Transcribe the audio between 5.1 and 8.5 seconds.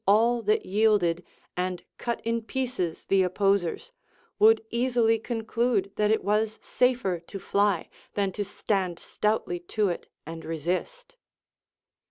conclude that it was safer to fly than to